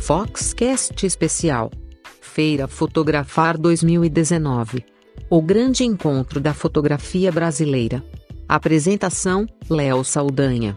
[0.00, 1.70] Foxcast Especial.
[2.20, 4.84] Feira Fotografar 2019.
[5.28, 8.02] O grande encontro da fotografia brasileira.
[8.48, 10.74] Apresentação: Léo Saldanha.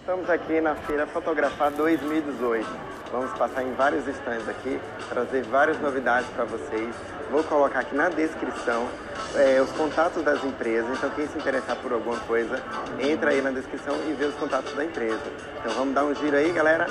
[0.00, 2.66] Estamos aqui na Feira Fotografar 2018.
[3.12, 6.94] Vamos passar em vários stands aqui, trazer várias novidades para vocês.
[7.30, 8.88] Vou colocar aqui na descrição
[9.36, 10.96] é, os contatos das empresas.
[10.96, 12.62] Então, quem se interessar por alguma coisa,
[12.98, 15.20] entra aí na descrição e vê os contatos da empresa.
[15.60, 16.86] Então, vamos dar um giro aí, galera.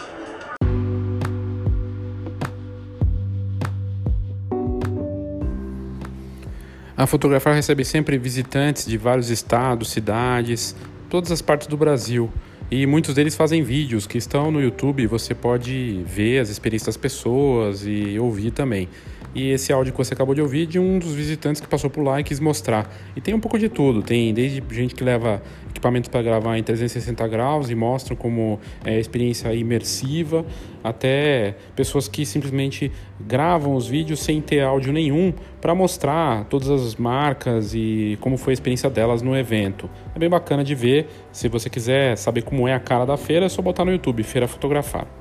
[6.95, 10.75] A Fotografar recebe sempre visitantes de vários estados, cidades,
[11.09, 12.31] todas as partes do Brasil.
[12.73, 16.95] E muitos deles fazem vídeos que estão no YouTube, você pode ver as experiências das
[16.95, 18.87] pessoas e ouvir também.
[19.33, 22.03] E esse áudio que você acabou de ouvir de um dos visitantes que passou por
[22.03, 22.91] lá e quis mostrar.
[23.15, 26.63] E tem um pouco de tudo, tem desde gente que leva equipamento para gravar em
[26.63, 30.45] 360 graus e mostram como é experiência imersiva,
[30.83, 36.95] até pessoas que simplesmente gravam os vídeos sem ter áudio nenhum para mostrar todas as
[36.95, 39.89] marcas e como foi a experiência delas no evento.
[40.13, 41.07] É bem bacana de ver.
[41.31, 44.23] Se você quiser saber como é a cara da feira, é só botar no YouTube
[44.23, 45.20] Feira Fotografar.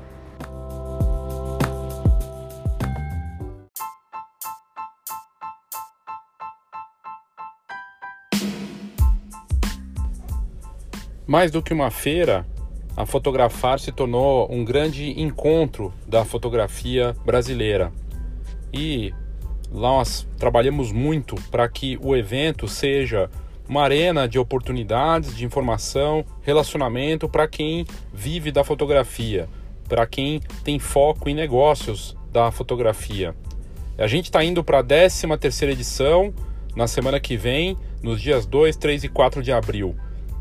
[11.30, 12.44] Mais do que uma feira,
[12.96, 17.92] a Fotografar se tornou um grande encontro da fotografia brasileira.
[18.72, 19.14] E
[19.70, 23.30] nós trabalhamos muito para que o evento seja
[23.68, 29.48] uma arena de oportunidades, de informação, relacionamento para quem vive da fotografia,
[29.88, 33.36] para quem tem foco em negócios da fotografia.
[33.96, 36.34] A gente está indo para a 13 terceira edição
[36.74, 39.94] na semana que vem, nos dias 2, 3 e 4 de abril.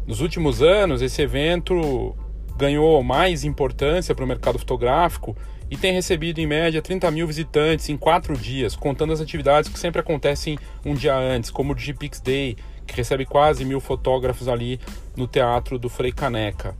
[0.09, 2.15] Nos últimos anos, esse evento
[2.57, 5.38] ganhou mais importância para o mercado fotográfico
[5.69, 9.77] e tem recebido em média 30 mil visitantes em quatro dias, contando as atividades que
[9.77, 14.80] sempre acontecem um dia antes, como o GPix Day, que recebe quase mil fotógrafos ali
[15.15, 16.75] no Teatro do Frei Caneca.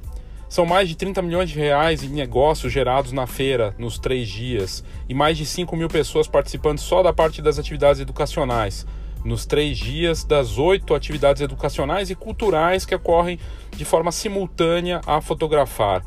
[0.50, 4.84] São mais de 30 milhões de reais em negócios gerados na feira nos três dias
[5.07, 8.88] e mais de 5 mil pessoas participando só da parte das atividades educacionais,
[9.24, 13.40] nos três dias das oito atividades educacionais e culturais que ocorrem
[13.75, 16.03] de forma simultânea a fotografar.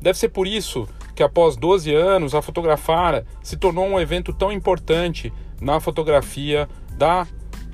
[0.00, 4.52] Deve ser por isso que, após 12 anos, a Fotografar se tornou um evento tão
[4.52, 7.26] importante na fotografia da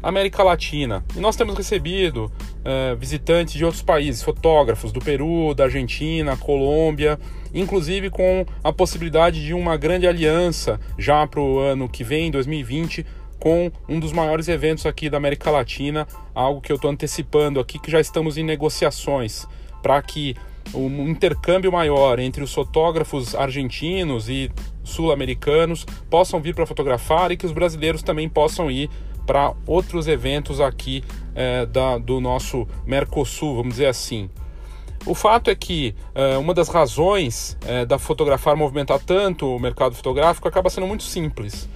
[0.03, 1.05] América Latina.
[1.17, 7.19] E nós temos recebido uh, visitantes de outros países, fotógrafos do Peru, da Argentina, Colômbia,
[7.55, 13.05] inclusive com a possibilidade de uma grande aliança já para o ano que vem, 2020,
[13.43, 17.77] com um dos maiores eventos aqui da América Latina, algo que eu estou antecipando aqui,
[17.77, 19.49] que já estamos em negociações
[19.83, 20.37] para que
[20.73, 24.49] um intercâmbio maior entre os fotógrafos argentinos e
[24.85, 28.89] sul-americanos possam vir para fotografar e que os brasileiros também possam ir
[29.27, 31.03] para outros eventos aqui
[31.35, 34.31] é, da, do nosso Mercosul, vamos dizer assim.
[35.05, 39.97] O fato é que é, uma das razões é, da fotografar movimentar tanto o mercado
[39.97, 41.69] fotográfico acaba sendo muito simples.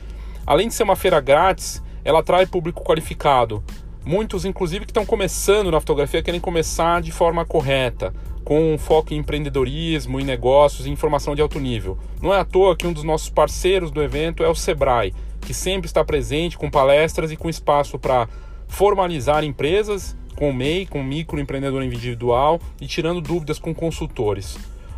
[0.47, 3.65] Além de ser uma feira grátis, ela atrai público qualificado.
[4.05, 8.15] Muitos, inclusive, que estão começando na fotografia, querem começar de forma correta,
[8.45, 11.99] com foco em empreendedorismo, em negócios e informação de alto nível.
[12.23, 15.53] Não é à toa que um dos nossos parceiros do evento é o Sebrae, que
[15.53, 18.29] sempre está presente com palestras e com espaço para
[18.69, 24.57] formalizar empresas com MEI, com microempreendedor individual e tirando dúvidas com consultores.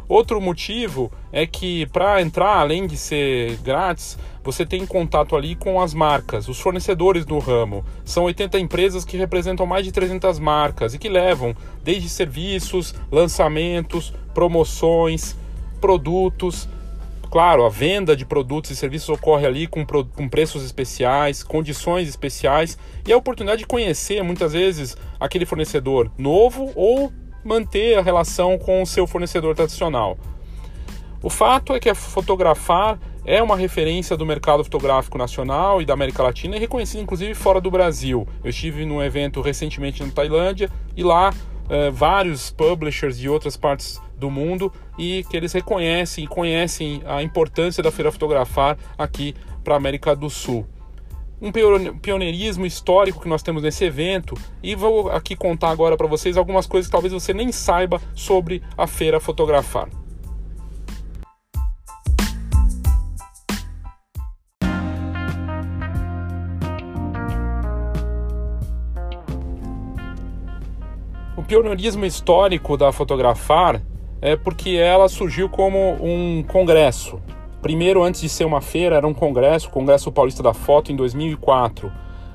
[0.08, 5.78] Outro motivo é que para entrar, além de ser grátis, você tem contato ali com
[5.78, 7.84] as marcas, os fornecedores do ramo.
[8.06, 11.54] São 80 empresas que representam mais de 300 marcas e que levam
[11.84, 15.36] desde serviços, lançamentos, promoções,
[15.78, 16.66] produtos.
[17.30, 22.78] Claro, a venda de produtos e serviços ocorre ali com, com preços especiais, condições especiais
[23.06, 27.12] e a oportunidade de conhecer muitas vezes aquele fornecedor novo ou
[27.48, 30.18] manter a relação com o seu fornecedor tradicional.
[31.22, 36.22] O fato é que fotografar é uma referência do mercado fotográfico nacional e da América
[36.22, 38.28] Latina e reconhecida inclusive fora do Brasil.
[38.44, 41.32] Eu estive num evento recentemente na Tailândia e lá
[41.68, 47.22] eh, vários publishers de outras partes do mundo e que eles reconhecem e conhecem a
[47.22, 49.34] importância da Feira Fotografar aqui
[49.64, 50.66] para a América do Sul
[51.40, 51.52] um
[52.00, 56.66] pioneirismo histórico que nós temos nesse evento e vou aqui contar agora para vocês algumas
[56.66, 59.88] coisas que talvez você nem saiba sobre a Feira Fotografar.
[71.36, 73.80] O pioneirismo histórico da Fotografar
[74.20, 77.22] é porque ela surgiu como um congresso.
[77.60, 80.96] Primeiro, antes de ser uma feira, era um congresso, o Congresso Paulista da Foto, em
[80.96, 81.90] 2004.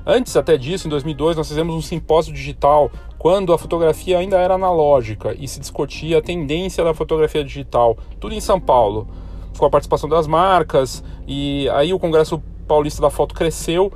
[0.06, 4.54] Antes até disso, em 2002, nós fizemos um simpósio digital quando a fotografia ainda era
[4.54, 9.08] analógica e se discutia a tendência da fotografia digital, tudo em São Paulo,
[9.56, 11.02] com a participação das marcas.
[11.26, 13.90] E aí o Congresso Paulista da Foto cresceu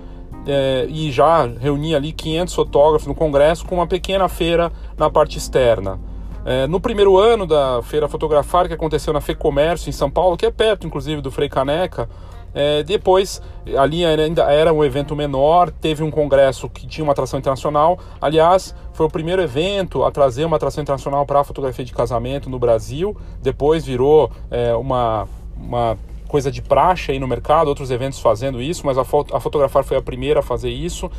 [0.47, 5.37] é, e já reunia ali 500 fotógrafos no congresso com uma pequena feira na parte
[5.37, 6.01] externa.
[6.45, 10.47] É, no primeiro ano da Feira Fotografar, que aconteceu na FEComércio, em São Paulo, que
[10.47, 12.09] é perto, inclusive, do Frei Caneca,
[12.55, 13.43] é, depois,
[13.77, 17.99] ali ainda era um evento menor, teve um congresso que tinha uma atração internacional.
[18.21, 22.49] Aliás, foi o primeiro evento a trazer uma atração internacional para a fotografia de casamento
[22.49, 23.17] no Brasil.
[23.43, 28.85] Depois virou é, uma, uma coisa de praxe aí no mercado, outros eventos fazendo isso,
[28.85, 31.11] mas a, foto, a Fotografar foi a primeira a fazer isso.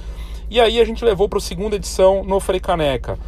[0.50, 3.20] E aí a gente levou para a segunda edição no Frei Caneca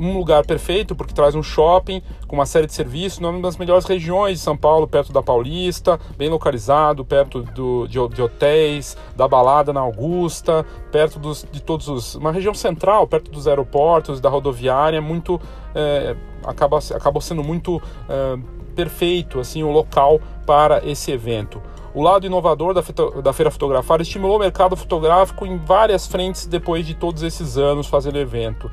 [0.00, 3.84] um lugar perfeito porque traz um shopping com uma série de serviços numa das melhores
[3.84, 9.28] regiões de São Paulo, perto da Paulista, bem localizado, perto do, de, de hotéis, da
[9.28, 12.14] balada na Augusta, perto dos, de todos os.
[12.14, 15.38] uma região central, perto dos aeroportos, da rodoviária, muito.
[15.74, 18.38] É, acaba, acabou sendo muito é,
[18.74, 21.60] perfeito assim o local para esse evento.
[21.92, 22.82] O lado inovador da,
[23.20, 27.88] da Feira Fotografar estimulou o mercado fotográfico em várias frentes depois de todos esses anos
[27.88, 28.70] fazendo evento.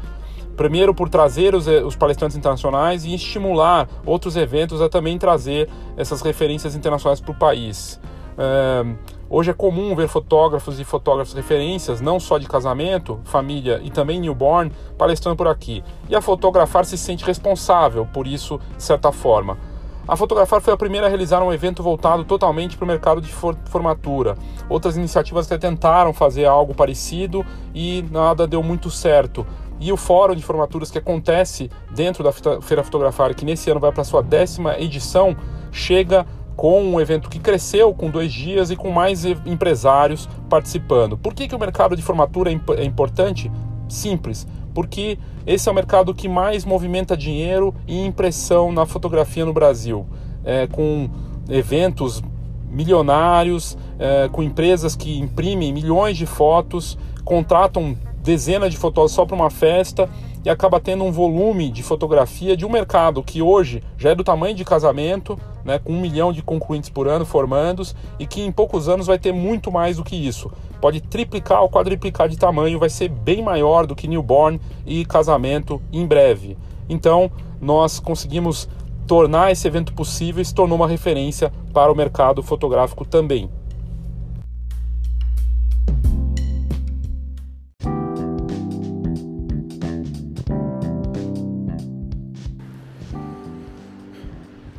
[0.57, 6.21] Primeiro, por trazer os, os, palestrantes internacionais e estimular outros eventos a também trazer essas
[6.21, 8.01] referências internacionais para o país.
[8.35, 8.83] É,
[9.29, 14.19] hoje é comum ver fotógrafos e fotógrafos referências, não só de casamento, família e também
[14.19, 15.83] newborn, palestrando por aqui.
[16.09, 19.59] E a fotografar se sente responsável por isso, de certa forma.
[20.07, 23.29] A Fotografar foi a primeira a realizar um evento voltado totalmente para o mercado de
[23.65, 24.37] formatura.
[24.69, 27.45] Outras iniciativas até tentaram fazer algo parecido
[27.75, 29.45] e nada deu muito certo.
[29.79, 33.91] E o fórum de formaturas que acontece dentro da Feira Fotografar, que nesse ano vai
[33.91, 35.35] para sua décima edição,
[35.71, 36.25] chega
[36.55, 41.15] com um evento que cresceu com dois dias e com mais empresários participando.
[41.15, 43.51] Por que, que o mercado de formatura é, é importante?
[43.87, 49.53] Simples, porque esse é o mercado que mais movimenta dinheiro e impressão na fotografia no
[49.53, 50.05] Brasil,
[50.43, 51.09] é, com
[51.47, 52.23] eventos
[52.69, 57.95] milionários, é, com empresas que imprimem milhões de fotos, contratam
[58.27, 60.09] dezenas de fotógrafos só para uma festa
[60.43, 64.23] e acaba tendo um volume de fotografia de um mercado que hoje já é do
[64.23, 68.51] tamanho de casamento, né, com um milhão de concluintes por ano formandos e que em
[68.51, 70.51] poucos anos vai ter muito mais do que isso.
[70.81, 75.81] Pode triplicar ou quadriplicar de tamanho, vai ser bem maior do que newborn e casamento
[75.91, 76.57] em breve.
[76.89, 77.31] Então,
[77.61, 78.67] nós conseguimos
[79.07, 83.49] tornar esse evento possível e se tornou uma referência para o mercado fotográfico também.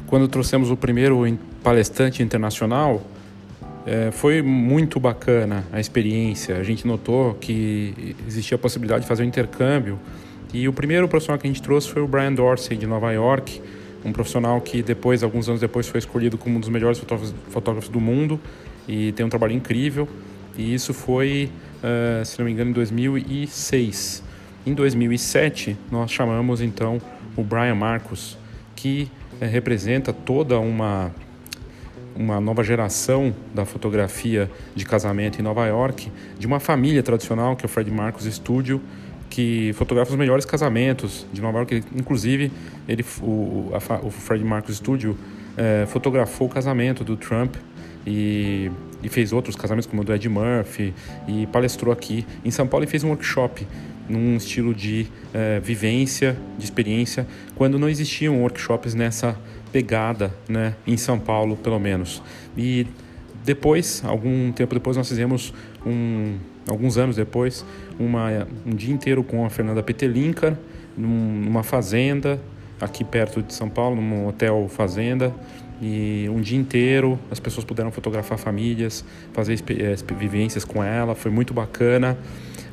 [0.09, 1.23] Quando trouxemos o primeiro
[1.63, 3.03] palestrante internacional,
[3.87, 6.57] é, foi muito bacana a experiência.
[6.57, 9.99] A gente notou que existia a possibilidade de fazer um intercâmbio.
[10.53, 13.61] E o primeiro profissional que a gente trouxe foi o Brian Dorsey, de Nova York,
[14.03, 16.99] um profissional que depois, alguns anos depois, foi escolhido como um dos melhores
[17.51, 18.41] fotógrafos, do mundo
[18.87, 20.09] e tem um trabalho incrível.
[20.57, 21.51] E isso foi,
[21.83, 24.23] uh, se não me engano, em 2006.
[24.67, 27.01] Em 2007, nós chamamos então
[27.37, 28.39] o Brian Marcos,
[28.79, 31.11] que é, representa toda uma,
[32.15, 37.65] uma nova geração da fotografia de casamento em Nova York, de uma família tradicional que
[37.65, 38.81] é o Fred Marcos Studio,
[39.29, 41.83] que fotografa os melhores casamentos de Nova York.
[41.97, 42.53] Inclusive,
[42.87, 45.19] ele, o, a, o Fred Marcos Studio
[45.57, 47.57] é, fotografou o casamento do Trump
[48.07, 48.71] e,
[49.03, 50.95] e, fez outros casamentos como o do Ed Murphy
[51.27, 53.67] e palestrou aqui em São Paulo e fez um workshop
[54.09, 59.37] num estilo de é, vivência, de experiência, quando não existiam workshops nessa
[59.73, 62.23] pegada, né, em São Paulo, pelo menos.
[62.57, 62.87] E
[63.45, 65.53] depois, algum tempo depois, nós fizemos
[65.85, 66.37] um,
[66.69, 67.65] alguns anos depois,
[67.99, 70.59] uma, um dia inteiro com a Fernanda Petelinka,
[70.97, 72.41] numa fazenda
[72.81, 75.35] aqui perto de São Paulo, num hotel fazenda,
[75.81, 81.31] e um dia inteiro as pessoas puderam fotografar famílias, fazer é, vivências com ela, foi
[81.31, 82.19] muito bacana.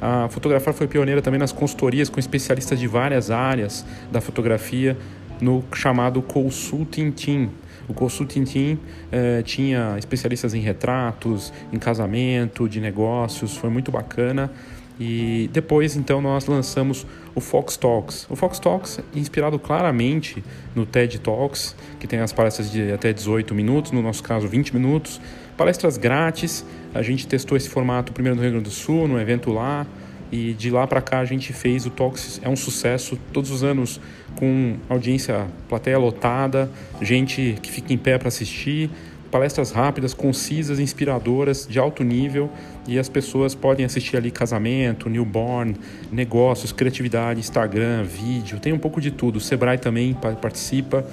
[0.02, 4.98] A Fotografar foi pioneira também nas consultorias com especialistas de várias áreas da fotografia
[5.42, 7.50] no chamado Consulting Team.
[7.88, 8.78] O Consulting Team
[9.12, 14.52] eh, tinha especialistas em retratos, em casamento, de negócios, foi muito bacana.
[15.00, 18.26] E depois, então, nós lançamos o Fox Talks.
[18.30, 23.54] O Fox Talks, inspirado claramente no TED Talks, que tem as palestras de até 18
[23.54, 25.20] minutos, no nosso caso 20 minutos,
[25.58, 26.66] palestras grátis.
[26.96, 29.86] A gente testou esse formato primeiro no Rio Grande do Sul, no evento lá,
[30.32, 33.64] E de lá para cá a gente fez o Talks, é um sucesso, todos os
[33.64, 34.00] anos
[34.36, 36.72] com audiência, plateia lotada,
[37.02, 38.90] gente que fica em pé para assistir,
[39.30, 42.50] palestras rápidas, concisas, inspiradoras, de alto nível
[42.88, 45.76] e as pessoas podem assistir ali casamento, newborn,
[46.12, 49.36] negócios, criatividade, Instagram, vídeo, tem um pouco de tudo.
[49.36, 51.06] O Sebrae também participa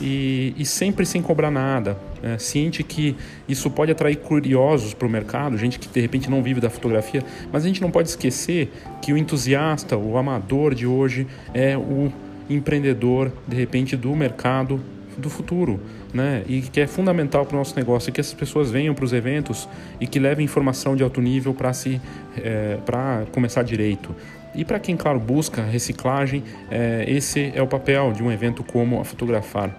[0.00, 3.16] e, e sempre sem cobrar nada, é, ciente que
[3.48, 7.22] isso pode atrair curiosos para o mercado, gente que de repente não vive da fotografia,
[7.52, 12.12] mas a gente não pode esquecer que o entusiasta, o amador de hoje é o
[12.48, 14.80] empreendedor de repente do mercado
[15.16, 15.80] do futuro,
[16.12, 16.42] né?
[16.48, 19.68] E que é fundamental para o nosso negócio, que essas pessoas venham para os eventos
[20.00, 22.00] e que levem informação de alto nível para se
[22.36, 24.14] é, para começar direito.
[24.54, 29.00] E para quem, claro, busca reciclagem, é, esse é o papel de um evento como
[29.00, 29.74] a Fotografar.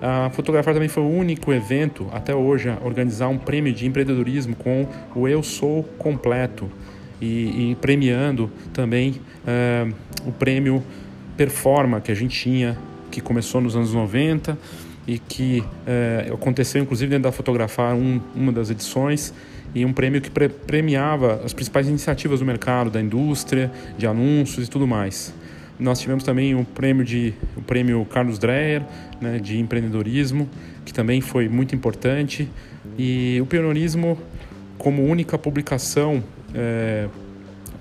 [0.00, 4.54] A Fotografar também foi o único evento até hoje a organizar um prêmio de empreendedorismo
[4.54, 6.70] com o Eu Sou Completo
[7.20, 9.86] e, e premiando também é,
[10.26, 10.82] o prêmio
[11.36, 12.78] Performa que a gente tinha
[13.10, 14.56] que começou nos anos 90
[15.06, 19.34] e que é, aconteceu inclusive dentro da Fotografar um, uma das edições
[19.74, 24.66] e um prêmio que pre premiava as principais iniciativas do mercado, da indústria, de anúncios
[24.66, 25.34] e tudo mais.
[25.78, 28.82] Nós tivemos também o prêmio de o prêmio Carlos Dreyer,
[29.20, 30.48] né, de empreendedorismo,
[30.84, 32.48] que também foi muito importante
[32.96, 34.18] e o pioneirismo
[34.78, 36.22] como única publicação
[36.54, 37.08] é,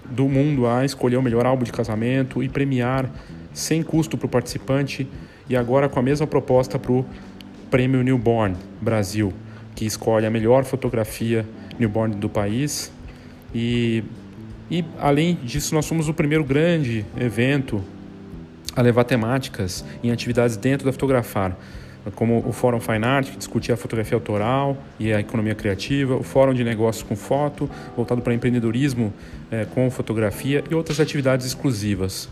[0.09, 3.09] do mundo a escolher o melhor álbum de casamento e premiar
[3.53, 5.07] sem custo para o participante
[5.47, 7.05] e agora com a mesma proposta para o
[7.69, 9.33] Prêmio Newborn Brasil,
[9.75, 11.45] que escolhe a melhor fotografia
[11.79, 12.91] newborn do país.
[13.53, 14.03] E,
[14.69, 17.83] e além disso, nós somos o primeiro grande evento
[18.75, 21.55] a levar temáticas em atividades dentro da Fotografar,
[22.15, 26.23] como o Fórum Fine Art, que discutia a fotografia autoral e a economia criativa, o
[26.23, 29.13] Fórum de Negócios com Foto, voltado para empreendedorismo
[29.49, 32.27] é, com fotografia e outras atividades exclusivas.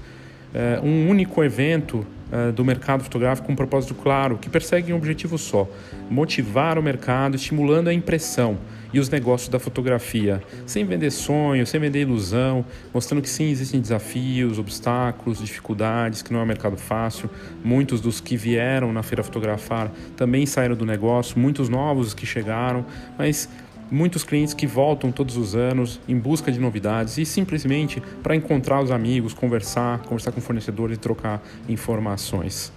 [0.54, 4.98] É, um único evento é, do mercado fotográfico com um propósito claro, que persegue um
[4.98, 5.70] objetivo só:
[6.10, 8.58] motivar o mercado, estimulando a impressão
[8.94, 13.80] e os negócios da fotografia, sem vender sonhos, sem vender ilusão, mostrando que sim existem
[13.80, 17.30] desafios, obstáculos, dificuldades, que não é um mercado fácil.
[17.64, 22.86] Muitos dos que vieram na feira fotografar também saíram do negócio, muitos novos que chegaram,
[23.18, 23.50] mas
[23.92, 28.82] muitos clientes que voltam todos os anos em busca de novidades e simplesmente para encontrar
[28.82, 32.72] os amigos, conversar, conversar com fornecedores e trocar informações.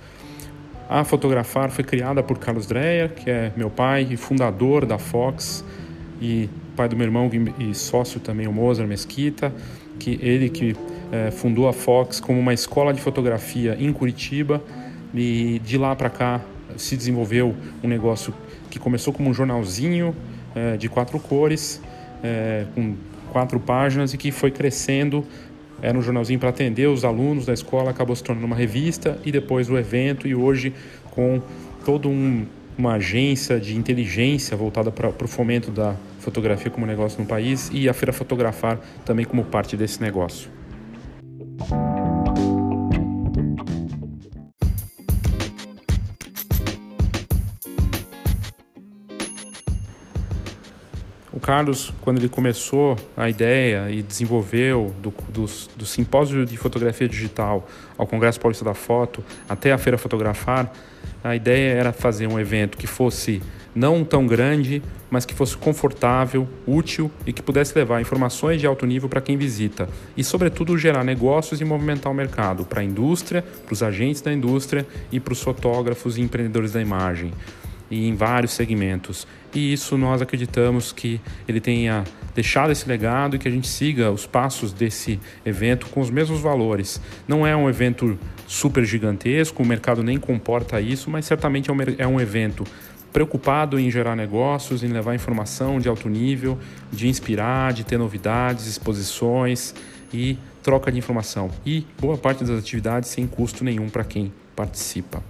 [0.89, 5.65] A Fotografar foi criada por Carlos Dreyer, que é meu pai e fundador da Fox
[6.21, 9.53] e pai do meu irmão e sócio também o Mozart Mesquita,
[9.99, 10.77] que ele que
[11.13, 14.63] é, fundou a Fox como uma escola de fotografia em Curitiba
[15.15, 16.41] e de lá para cá
[16.77, 18.35] se desenvolveu um negócio
[18.71, 20.15] que começou como um jornalzinho
[20.55, 21.81] é, de quatro cores,
[22.23, 22.97] é, com
[23.31, 25.25] quatro páginas e que foi crescendo.
[25.83, 29.31] Era um jornalzinho para atender os alunos da escola, acabou se tornando uma revista e
[29.31, 30.73] depois o evento e hoje
[31.11, 31.41] com
[31.85, 37.27] todo um, uma agência de inteligência voltada para o fomento da fotografia como negócio no
[37.27, 40.51] país e a Feira Fotografar também como parte desse negócio.
[51.45, 55.45] Carlos, quando ele começou a ideia e desenvolveu do, do,
[55.77, 60.73] do simpósio de fotografia digital ao Congresso Paulista da Foto até a Feira Fotografar,
[61.23, 63.43] a ideia era fazer um evento que fosse
[63.75, 68.87] não tão grande, mas que fosse confortável, útil e que pudesse levar informações de alto
[68.87, 69.87] nível para quem visita.
[70.17, 74.33] E, sobretudo, gerar negócios e movimentar o mercado para a indústria, para os agentes da
[74.33, 77.35] indústria e para os fotógrafos e empreendedores da imagem
[77.91, 79.27] e em vários segmentos.
[79.55, 84.11] E isso nós acreditamos que ele tenha deixado esse legado e que a gente siga
[84.11, 87.01] os passos desse evento com os mesmos valores.
[87.29, 91.77] Não é um evento super gigantesco, o mercado nem comporta isso, mas certamente é um,
[91.99, 92.65] é um evento
[93.13, 96.59] preocupado em gerar negócios, em levar informação de alto nível,
[96.91, 99.73] de inspirar, de ter novidades, exposições
[100.13, 101.49] e troca de informação.
[101.65, 105.23] E boa parte das atividades sem custo nenhum para quem participa.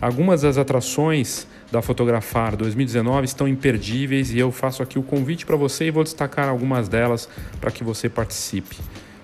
[0.00, 5.56] Algumas das atrações da Fotografar 2019 estão imperdíveis e eu faço aqui o convite para
[5.56, 7.28] você e vou destacar algumas delas
[7.60, 8.76] para que você participe.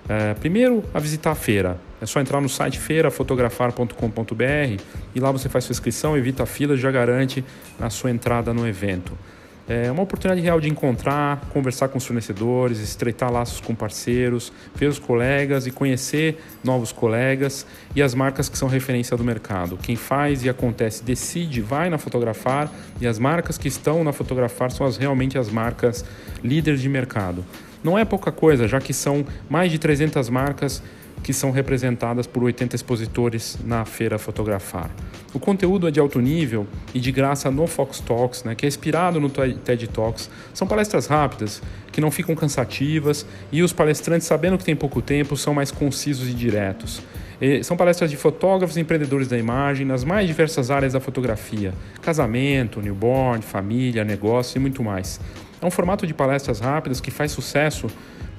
[0.07, 1.79] É, primeiro, a visitar a feira.
[1.99, 4.83] É só entrar no site feirafotografar.com.br
[5.15, 7.43] e lá você faz sua inscrição, evita a fila e já garante
[7.79, 9.17] a sua entrada no evento.
[9.67, 14.85] É uma oportunidade real de encontrar, conversar com os fornecedores, estreitar laços com parceiros, ver
[14.85, 19.75] os colegas e conhecer novos colegas e as marcas que são referência do mercado.
[19.81, 24.69] Quem faz e acontece, decide, vai na Fotografar e as marcas que estão na Fotografar
[24.69, 26.05] são as, realmente as marcas
[26.43, 27.43] líderes de mercado.
[27.83, 30.81] Não é pouca coisa, já que são mais de 300 marcas
[31.25, 34.91] que são representadas por 80 expositores na feira Fotografar.
[35.33, 38.67] O conteúdo é de alto nível e de graça no Fox Talks, né, que é
[38.67, 40.29] inspirado no TED Talks.
[40.53, 45.35] São palestras rápidas, que não ficam cansativas e os palestrantes, sabendo que tem pouco tempo,
[45.35, 47.01] são mais concisos e diretos.
[47.41, 51.73] E são palestras de fotógrafos e empreendedores da imagem nas mais diversas áreas da fotografia:
[52.03, 55.19] casamento, newborn, família, negócio e muito mais.
[55.59, 57.87] É um formato de palestras rápidas que faz sucesso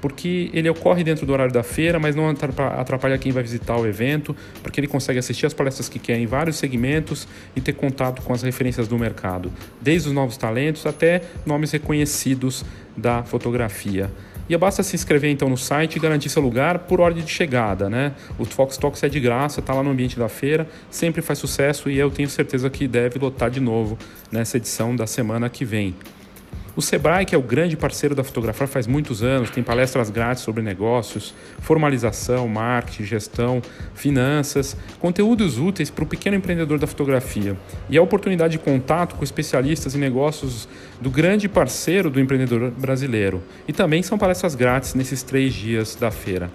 [0.07, 3.85] porque ele ocorre dentro do horário da feira, mas não atrapalha quem vai visitar o
[3.85, 8.23] evento, porque ele consegue assistir as palestras que quer em vários segmentos e ter contato
[8.23, 12.65] com as referências do mercado, desde os novos talentos até nomes reconhecidos
[12.97, 14.09] da fotografia.
[14.49, 17.91] E basta se inscrever então no site e garantir seu lugar por ordem de chegada,
[17.91, 18.13] né?
[18.39, 21.91] O Fox Talks é de graça, está lá no ambiente da feira, sempre faz sucesso
[21.91, 23.99] e eu tenho certeza que deve lotar de novo
[24.31, 25.97] nessa edição da semana que vem.
[26.77, 30.43] O Sebrae, que é o grande parceiro da Fotografar faz muitos anos, tem palestras grátis
[30.45, 33.63] sobre negócios, formalização, marketing, gestão,
[33.95, 37.57] finanças, conteúdos úteis para o pequeno empreendedor da fotografia
[37.89, 40.69] e a oportunidade de contato com especialistas em negócios
[41.01, 43.43] do grande parceiro do empreendedor brasileiro.
[43.67, 46.51] E também são palestras grátis nesses três dias da feira.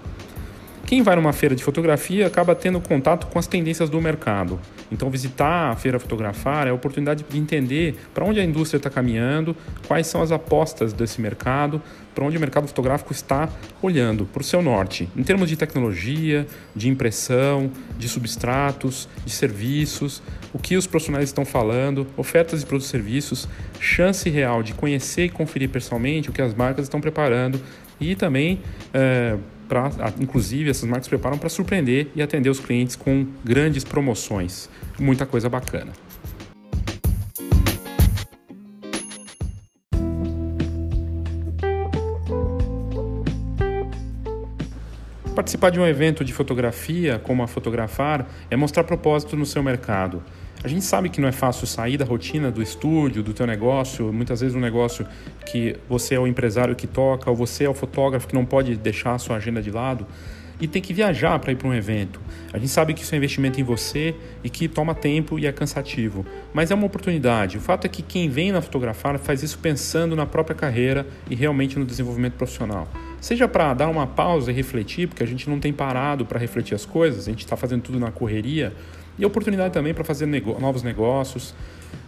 [0.86, 4.60] Quem vai numa feira de fotografia acaba tendo contato com as tendências do mercado.
[4.90, 8.90] Então, visitar a feira fotografar é a oportunidade de entender para onde a indústria está
[8.90, 11.80] caminhando, quais são as apostas desse mercado,
[12.14, 13.48] para onde o mercado fotográfico está
[13.80, 16.46] olhando, para o seu norte, em termos de tecnologia,
[16.76, 20.22] de impressão, de substratos, de serviços,
[20.52, 23.48] o que os profissionais estão falando, ofertas de produtos e serviços,
[23.80, 27.58] chance real de conhecer e conferir pessoalmente o que as marcas estão preparando
[27.98, 28.60] e também.
[28.92, 29.36] É,
[29.68, 29.90] para,
[30.20, 34.68] inclusive, essas marcas preparam para surpreender e atender os clientes com grandes promoções.
[34.98, 35.92] Muita coisa bacana.
[45.34, 50.22] Participar de um evento de fotografia, como a Fotografar, é mostrar propósito no seu mercado.
[50.64, 54.12] A gente sabe que não é fácil sair da rotina do estúdio, do teu negócio,
[54.12, 55.04] muitas vezes um negócio
[55.44, 58.76] que você é o empresário que toca, ou você é o fotógrafo que não pode
[58.76, 60.06] deixar a sua agenda de lado
[60.60, 62.20] e tem que viajar para ir para um evento.
[62.52, 65.50] A gente sabe que isso é investimento em você e que toma tempo e é
[65.50, 67.58] cansativo, mas é uma oportunidade.
[67.58, 71.34] O fato é que quem vem na fotografar faz isso pensando na própria carreira e
[71.34, 72.86] realmente no desenvolvimento profissional.
[73.20, 76.74] Seja para dar uma pausa e refletir, porque a gente não tem parado para refletir
[76.76, 78.72] as coisas, a gente está fazendo tudo na correria,
[79.18, 81.54] e oportunidade também para fazer nego novos negócios,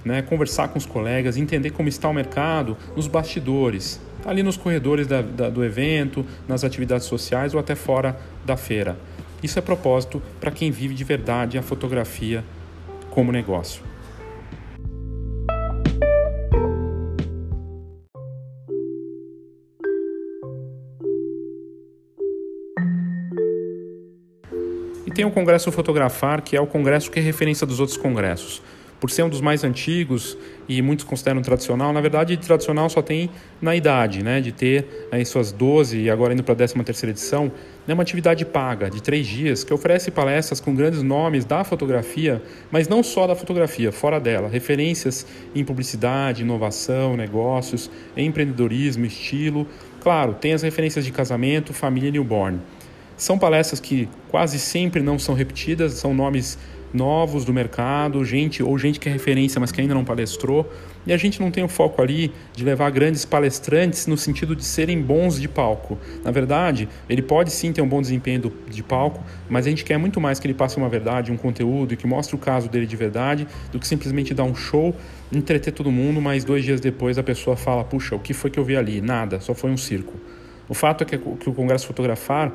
[0.04, 5.06] né, conversar com os colegas, entender como está o mercado nos bastidores, ali nos corredores
[5.06, 8.96] da, da, do evento, nas atividades sociais ou até fora da feira.
[9.42, 12.44] Isso é propósito para quem vive de verdade a fotografia
[13.10, 13.82] como negócio.
[25.14, 28.60] Tem o Congresso Fotografar, que é o congresso que é referência dos outros congressos.
[29.00, 30.36] Por ser um dos mais antigos
[30.68, 35.24] e muitos consideram tradicional, na verdade, tradicional só tem na idade, né, de ter aí
[35.24, 37.52] suas 12 e agora indo para a 13 terceira edição,
[37.86, 42.42] é uma atividade paga de três dias que oferece palestras com grandes nomes da fotografia,
[42.70, 49.66] mas não só da fotografia, fora dela, referências em publicidade, inovação, negócios, empreendedorismo, estilo.
[50.00, 52.58] Claro, tem as referências de casamento, família e newborn.
[53.16, 56.58] São palestras que quase sempre não são repetidas, são nomes
[56.94, 60.70] novos do mercado, gente ou gente que é referência, mas que ainda não palestrou.
[61.04, 64.64] E a gente não tem o foco ali de levar grandes palestrantes no sentido de
[64.64, 65.98] serem bons de palco.
[66.22, 69.98] Na verdade, ele pode sim ter um bom desempenho de palco, mas a gente quer
[69.98, 72.86] muito mais que ele passe uma verdade, um conteúdo e que mostre o caso dele
[72.86, 74.94] de verdade, do que simplesmente dar um show,
[75.32, 78.58] entreter todo mundo, mas dois dias depois a pessoa fala: puxa, o que foi que
[78.58, 79.00] eu vi ali?
[79.00, 80.14] Nada, só foi um circo.
[80.68, 82.52] O fato é que, que o Congresso Fotografar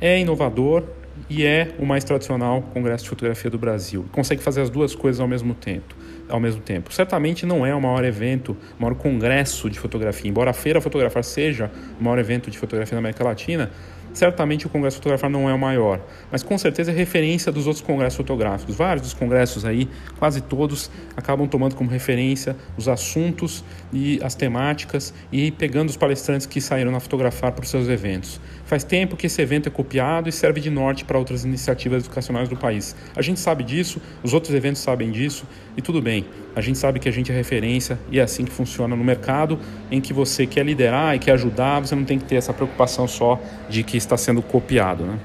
[0.00, 0.84] é inovador
[1.28, 4.06] e é o mais tradicional congresso de fotografia do Brasil.
[4.12, 5.94] Consegue fazer as duas coisas ao mesmo tempo.
[6.28, 6.92] Ao mesmo tempo.
[6.92, 10.30] Certamente não é o maior evento, o maior congresso de fotografia.
[10.30, 13.70] Embora a Feira Fotografar seja o maior evento de fotografia na América Latina,
[14.12, 17.84] Certamente o Congresso Fotográfico não é o maior, mas com certeza é referência dos outros
[17.84, 18.74] congressos fotográficos.
[18.74, 25.14] Vários dos congressos aí, quase todos, acabam tomando como referência os assuntos e as temáticas
[25.30, 28.40] e pegando os palestrantes que saíram na fotografar para os seus eventos.
[28.64, 32.48] Faz tempo que esse evento é copiado e serve de norte para outras iniciativas educacionais
[32.48, 32.94] do país.
[33.16, 36.26] A gente sabe disso, os outros eventos sabem disso e tudo bem.
[36.54, 39.58] A gente sabe que a gente é referência e é assim que funciona no mercado
[39.90, 43.06] em que você quer liderar e quer ajudar, você não tem que ter essa preocupação
[43.06, 45.18] só de que está sendo copiado, né?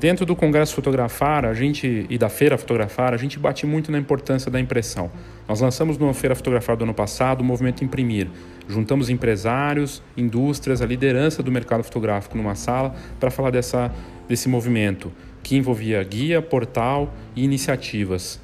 [0.00, 3.98] Dentro do Congresso Fotografar, a gente e da Feira Fotografar, a gente bate muito na
[3.98, 5.10] importância da impressão.
[5.50, 8.28] Nós lançamos no Feira Fotografar do ano passado o movimento Imprimir.
[8.68, 13.92] Juntamos empresários, indústrias, a liderança do mercado fotográfico numa sala para falar dessa,
[14.28, 15.10] desse movimento,
[15.42, 18.40] que envolvia guia, portal e iniciativas.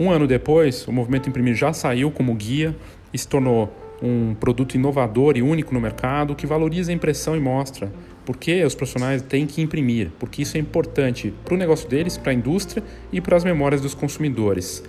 [0.00, 2.74] Um ano depois, o movimento Imprimir já saiu como guia
[3.12, 3.70] e se tornou
[4.02, 7.92] um produto inovador e único no mercado que valoriza a impressão e mostra
[8.28, 12.30] porque os profissionais têm que imprimir, porque isso é importante para o negócio deles, para
[12.30, 14.82] a indústria e para as memórias dos consumidores.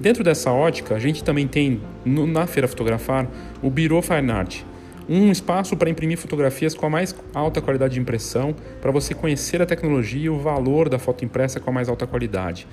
[0.00, 3.28] Dentro dessa ótica, a gente também tem no, na Feira Fotografar
[3.62, 4.62] o Bureau Fine Art,
[5.08, 9.60] um espaço para imprimir fotografias com a mais alta qualidade de impressão, para você conhecer
[9.60, 12.66] a tecnologia e o valor da foto impressa com a mais alta qualidade.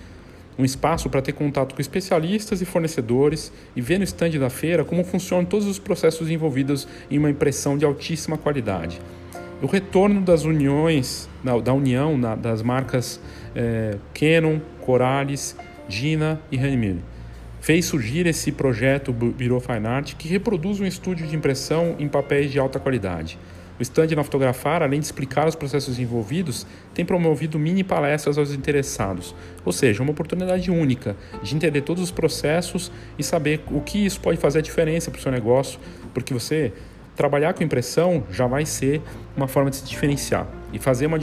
[0.57, 4.83] Um espaço para ter contato com especialistas e fornecedores e ver no estande da feira
[4.83, 8.99] como funcionam todos os processos envolvidos em uma impressão de altíssima qualidade
[9.61, 13.19] o retorno das uniões, da, união das marcas
[13.55, 15.55] é, Canon, Corales,
[15.89, 17.01] Gina e Hanmiller.
[17.59, 22.51] Fez surgir esse projeto Bureau Fine Art que reproduz um estúdio de impressão em papéis
[22.51, 23.37] de alta qualidade.
[23.79, 28.51] O stand na Fotografar, além de explicar os processos envolvidos, tem promovido mini palestras aos
[28.51, 34.05] interessados, ou seja, uma oportunidade única de entender todos os processos e saber o que
[34.05, 35.79] isso pode fazer a diferença para o seu negócio,
[36.13, 36.73] porque você
[37.19, 39.01] trabalhar com impressão já vai ser
[39.35, 40.47] uma forma de se diferenciar.
[40.71, 41.17] E fazer uma,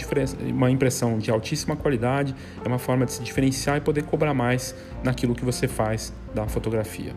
[0.52, 4.74] uma impressão de altíssima qualidade é uma forma de se diferenciar e poder cobrar mais
[5.02, 7.14] naquilo que você faz da fotografia.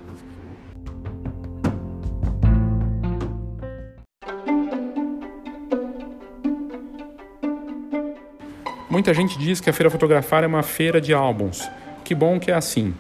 [8.90, 11.70] Muita gente diz que a Feira Fotografar é uma feira de álbuns.
[12.06, 12.94] Que bom que é assim.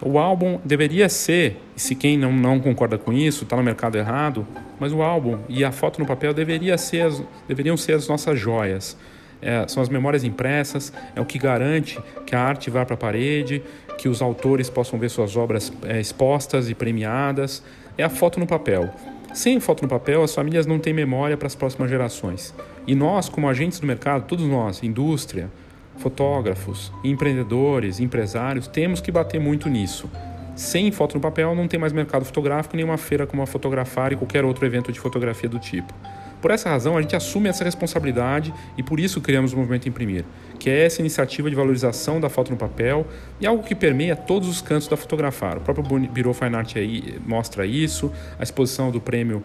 [0.00, 4.46] O álbum deveria ser, se quem não, não concorda com isso, está no mercado errado,
[4.78, 8.38] mas o álbum e a foto no papel deveria ser as, deveriam ser as nossas
[8.38, 8.96] joias.
[9.40, 12.96] É, são as memórias impressas, é o que garante que a arte vá para a
[12.96, 13.62] parede,
[13.98, 17.62] que os autores possam ver suas obras é, expostas e premiadas.
[17.96, 18.90] É a foto no papel.
[19.32, 22.54] Sem foto no papel, as famílias não têm memória para as próximas gerações.
[22.86, 25.50] E nós, como agentes do mercado, todos nós, indústria,
[25.96, 30.10] fotógrafos, empreendedores, empresários, temos que bater muito nisso.
[30.56, 34.12] Sem foto no papel não tem mais mercado fotográfico, nem uma feira como a Fotografar
[34.12, 35.92] e qualquer outro evento de fotografia do tipo.
[36.40, 40.26] Por essa razão, a gente assume essa responsabilidade e por isso criamos o Movimento Imprimir,
[40.60, 43.06] que é essa iniciativa de valorização da foto no papel
[43.40, 45.56] e algo que permeia todos os cantos da Fotografar.
[45.56, 49.42] O próprio Bureau Fine Art aí mostra isso, a exposição do prêmio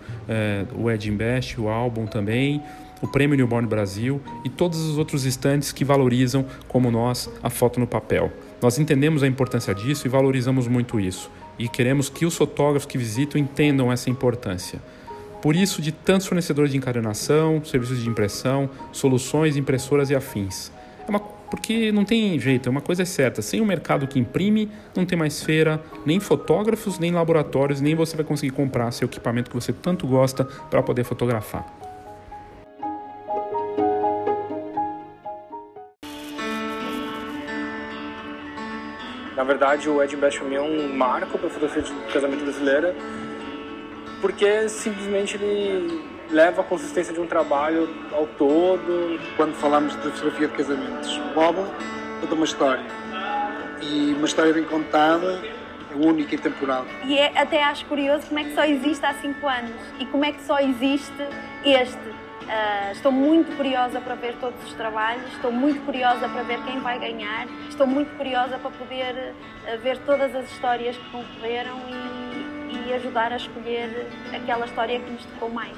[0.75, 2.61] o Ed Invest, o álbum também,
[3.01, 7.79] o Prêmio Newborn Brasil e todos os outros estantes que valorizam, como nós, a foto
[7.79, 8.31] no papel.
[8.61, 11.31] Nós entendemos a importância disso e valorizamos muito isso.
[11.57, 14.79] E queremos que os fotógrafos que visitam entendam essa importância.
[15.41, 20.71] Por isso, de tantos fornecedores de encadernação, serviços de impressão, soluções, impressoras e afins.
[21.07, 23.41] É uma, porque não tem jeito, é uma coisa certa.
[23.41, 27.95] Sem o um mercado que imprime, não tem mais feira, nem fotógrafos, nem laboratórios, nem
[27.95, 31.78] você vai conseguir comprar seu equipamento que você tanto gosta para poder fotografar.
[39.39, 42.93] Na verdade, o Ed Best é um marco para a fotografia de casamento brasileira,
[44.19, 49.17] porque simplesmente ele leva a consistência de um trabalho ao todo.
[49.37, 51.65] Quando falamos de fotografia de casamentos, o álbum
[52.19, 52.83] conta uma história.
[53.81, 55.41] E uma história bem contada,
[55.89, 56.85] é única e temporal.
[57.05, 59.71] E é, até acho curioso como é que só existe há 5 anos
[60.01, 61.25] e como é que só existe
[61.63, 61.97] este.
[62.49, 66.79] Uh, estou muito curiosa para ver todos os trabalhos, estou muito curiosa para ver quem
[66.79, 72.87] vai ganhar, estou muito curiosa para poder uh, ver todas as histórias que concorreram e,
[72.87, 75.77] e ajudar a escolher aquela história que nos tocou mais.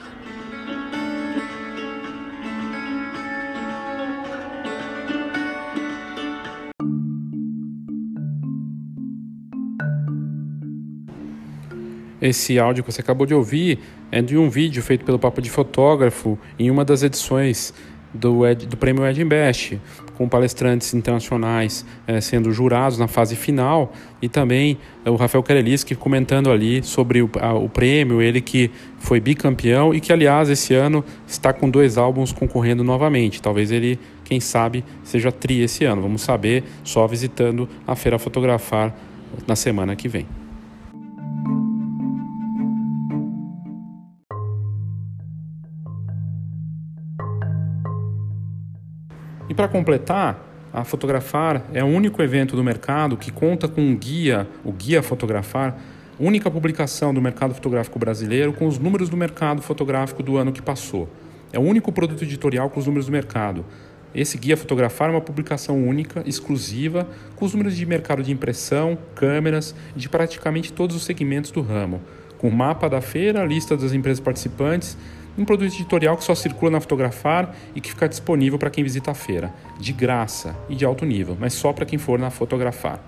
[12.22, 13.80] Esse áudio que você acabou de ouvir
[14.12, 17.74] é de um vídeo feito pelo Papo de Fotógrafo em uma das edições
[18.14, 19.80] do, Ed, do Prêmio Ed Best,
[20.16, 25.96] com palestrantes internacionais é, sendo jurados na fase final e também é, o Rafael Kareliski
[25.96, 30.74] comentando ali sobre o, a, o prêmio, ele que foi bicampeão e que, aliás, esse
[30.74, 33.42] ano está com dois álbuns concorrendo novamente.
[33.42, 36.02] Talvez ele, quem sabe, seja tri esse ano.
[36.02, 38.96] Vamos saber só visitando a Feira Fotografar
[39.48, 40.41] na semana que vem.
[49.52, 53.94] E para completar, a Fotografar é o único evento do mercado que conta com um
[53.94, 55.78] guia, o Guia Fotografar,
[56.18, 60.62] única publicação do mercado fotográfico brasileiro com os números do mercado fotográfico do ano que
[60.62, 61.10] passou.
[61.52, 63.66] É o único produto editorial com os números do mercado.
[64.16, 68.98] esse Guia Fotografar é uma publicação única, exclusiva, com os números de mercado de impressão,
[69.14, 72.00] câmeras e de praticamente todos os segmentos do ramo,
[72.38, 74.98] com o mapa da feira, a lista das empresas participantes,
[75.42, 79.12] um produto editorial que só circula na Fotografar e que fica disponível para quem visita
[79.12, 83.00] a feira, de graça e de alto nível, mas só para quem for na Fotografar.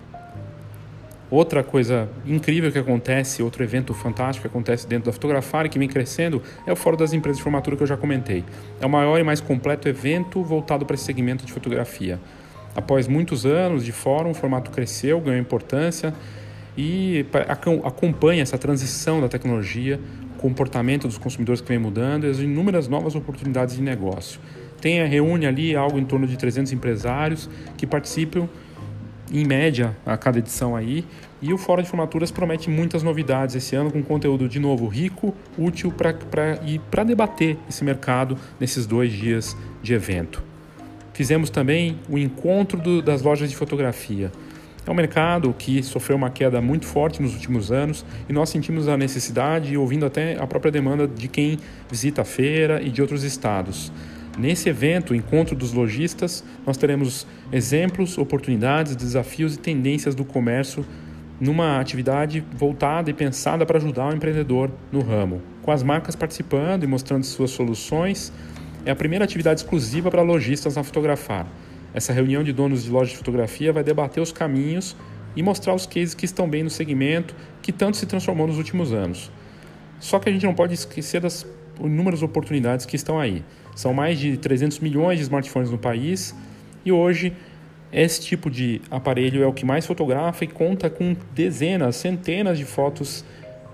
[1.30, 5.80] Outra coisa incrível que acontece, outro evento fantástico que acontece dentro da Fotografar e que
[5.80, 8.44] vem crescendo é o Fórum das Empresas de Formatura que eu já comentei.
[8.80, 12.20] É o maior e mais completo evento voltado para esse segmento de fotografia.
[12.76, 16.14] Após muitos anos de fórum, o formato cresceu, ganhou importância
[16.78, 17.26] e
[17.84, 20.00] acompanha essa transição da tecnologia,
[20.44, 24.42] comportamento dos consumidores que vem mudando e as inúmeras novas oportunidades de negócio.
[24.82, 28.50] Tem, reúne ali algo em torno de 300 empresários que participam
[29.32, 31.06] em média a cada edição aí.
[31.42, 35.34] E o Fórum de Formaturas promete muitas novidades esse ano, com conteúdo de novo rico,
[35.58, 40.44] útil para e para debater esse mercado nesses dois dias de evento.
[41.14, 44.30] Fizemos também o encontro do, das lojas de fotografia.
[44.86, 48.90] É um mercado que sofreu uma queda muito forte nos últimos anos e nós sentimos
[48.90, 51.58] a necessidade, ouvindo até a própria demanda de quem
[51.90, 53.94] visita a feira e de outros estados.
[54.38, 60.86] Nesse evento, Encontro dos Lojistas, nós teremos exemplos, oportunidades, desafios e tendências do comércio
[61.40, 65.42] numa atividade voltada e pensada para ajudar o empreendedor no ramo.
[65.62, 68.34] Com as marcas participando e mostrando suas soluções,
[68.86, 71.48] é a primeira atividade exclusiva para lojistas na Fotografar.
[71.94, 74.96] Essa reunião de donos de lojas de fotografia vai debater os caminhos
[75.36, 78.92] e mostrar os cases que estão bem no segmento, que tanto se transformou nos últimos
[78.92, 79.32] anos.
[80.00, 81.46] Só que a gente não pode esquecer das
[81.80, 83.44] inúmeras oportunidades que estão aí.
[83.76, 86.36] São mais de 300 milhões de smartphones no país
[86.86, 87.34] e hoje
[87.92, 92.66] esse tipo de aparelho é o que mais fotografa e conta com dezenas, centenas de
[92.66, 93.24] fotos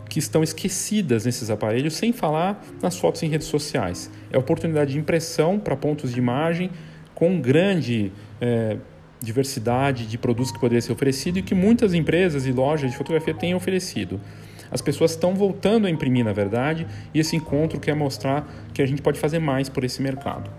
[0.10, 4.12] que estão esquecidas nesses aparelhos, sem falar nas fotos em redes sociais.
[4.32, 6.70] É oportunidade de impressão para pontos de imagem
[7.20, 8.78] com grande é,
[9.22, 13.34] diversidade de produtos que poderia ser oferecido e que muitas empresas e lojas de fotografia
[13.34, 14.20] têm oferecido.
[14.72, 18.86] As pessoas estão voltando a imprimir, na verdade, e esse encontro quer mostrar que a
[18.86, 20.50] gente pode fazer mais por esse mercado.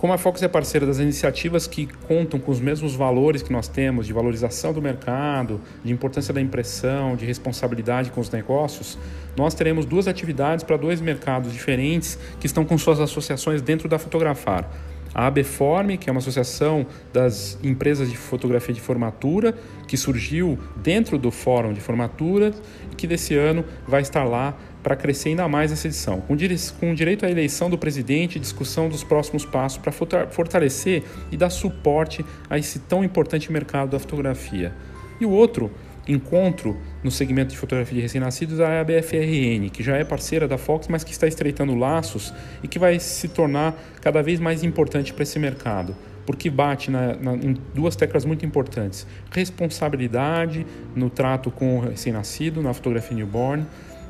[0.00, 3.68] Como a Fox é parceira das iniciativas que contam com os mesmos valores que nós
[3.68, 8.96] temos de valorização do mercado, de importância da impressão, de responsabilidade com os negócios,
[9.36, 13.98] nós teremos duas atividades para dois mercados diferentes que estão com suas associações dentro da
[13.98, 14.66] Fotografar.
[15.12, 19.54] A ABForm, que é uma associação das empresas de fotografia de formatura,
[19.86, 22.54] que surgiu dentro do Fórum de Formatura
[22.90, 26.36] e que desse ano vai estar lá para crescer ainda mais essa edição, com,
[26.78, 31.50] com direito à eleição do presidente e discussão dos próximos passos para fortalecer e dar
[31.50, 34.72] suporte a esse tão importante mercado da fotografia.
[35.20, 35.70] E o outro
[36.08, 40.58] encontro no segmento de fotografia de recém-nascidos é a BFRN, que já é parceira da
[40.58, 45.12] Fox, mas que está estreitando laços e que vai se tornar cada vez mais importante
[45.12, 45.94] para esse mercado,
[46.26, 52.62] porque bate na, na, em duas teclas muito importantes: responsabilidade no trato com o recém-nascido,
[52.62, 53.66] na fotografia newborn,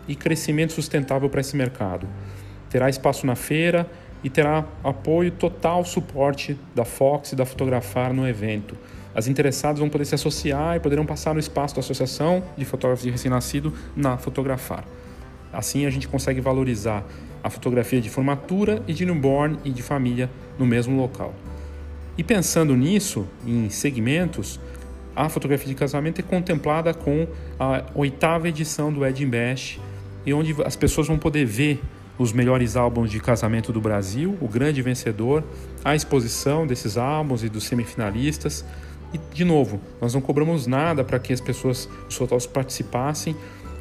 [0.07, 2.07] e crescimento sustentável para esse mercado.
[2.69, 3.89] Terá espaço na feira
[4.23, 8.77] e terá apoio total, suporte da Fox e da Fotografar no evento.
[9.15, 13.05] As interessadas vão poder se associar e poderão passar no espaço da Associação de Fotógrafos
[13.05, 14.85] de Recém-Nascido na Fotografar.
[15.53, 17.05] Assim a gente consegue valorizar
[17.43, 21.35] a fotografia de formatura e de newborn e de família no mesmo local.
[22.17, 24.61] E pensando nisso, em segmentos,
[25.17, 27.27] a fotografia de casamento é contemplada com
[27.59, 29.81] a oitava edição do Ed Bash,
[30.31, 31.83] e onde as pessoas vão poder ver
[32.17, 35.43] os melhores álbuns de casamento do Brasil, o grande vencedor,
[35.85, 38.65] a exposição desses álbuns e dos semifinalistas,
[39.13, 43.35] e, de novo, nós não cobramos nada para que as pessoas, os fotógrafos participassem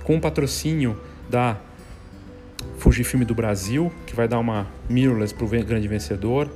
[0.04, 1.56] com o patrocínio da
[2.80, 6.50] Fujifilm do Brasil, que vai dar uma mirrorless para o grande vencedor,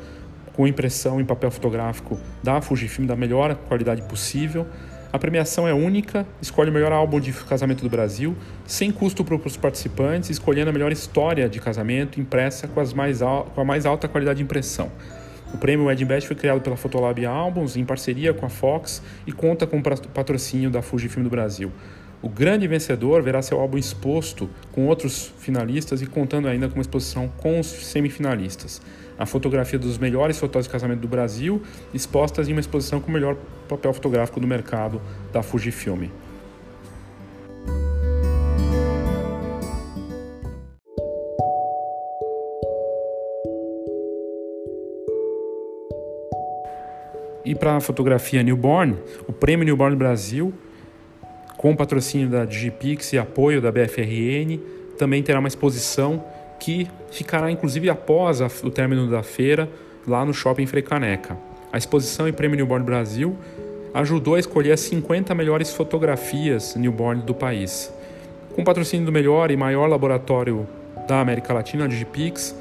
[0.54, 4.66] com impressão em papel fotográfico da Fujifilm da melhor qualidade possível.
[5.14, 9.36] A premiação é única, escolhe o melhor álbum de casamento do Brasil, sem custo para
[9.36, 13.20] os participantes, escolhendo a melhor história de casamento impressa com, mais,
[13.54, 14.92] com a mais alta qualidade de impressão.
[15.54, 19.32] O prêmio Wedding Best foi criado pela Fotolab Albums em parceria com a Fox e
[19.32, 21.72] conta com o patrocínio da Fujifilm do Brasil.
[22.24, 26.82] O grande vencedor verá seu álbum exposto com outros finalistas e contando ainda com uma
[26.82, 28.82] exposição com os semifinalistas.
[29.20, 31.62] A fotografia dos melhores fotógrafos de casamento do Brasil,
[31.94, 33.36] expostas em uma exposição com o melhor
[33.68, 35.02] papel fotográfico do mercado
[35.34, 36.06] da Fujifilm.
[47.44, 48.96] E para a fotografia Newborn,
[49.28, 50.54] o Prêmio Newborn Brasil
[51.64, 54.60] com patrocínio da Digipix e apoio da BFRN,
[54.98, 56.22] também terá uma exposição
[56.60, 59.70] que ficará inclusive após o término da feira
[60.06, 61.38] lá no Shopping Frecaneca.
[61.72, 63.38] A exposição em Prêmio Newborn Brasil
[63.94, 67.94] ajudou a escolher as 50 melhores fotografias newborn do país.
[68.54, 70.68] Com patrocínio do melhor e maior laboratório
[71.08, 72.54] da América Latina, a Digipix,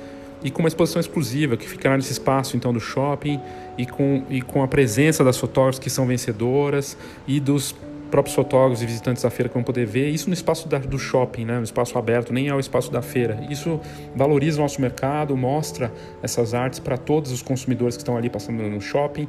[0.45, 3.41] e com uma exposição exclusiva que ficará nesse espaço então do shopping
[3.77, 7.75] e com, e com a presença das fotógrafas que são vencedoras e dos
[8.13, 10.99] próprios fotógrafos e visitantes da feira que vão poder ver isso no espaço da, do
[10.99, 13.45] shopping, né, no espaço aberto, nem é o espaço da feira.
[13.51, 13.81] Isso
[14.15, 15.91] valoriza o nosso mercado, mostra
[16.23, 19.27] essas artes para todos os consumidores que estão ali passando no shopping.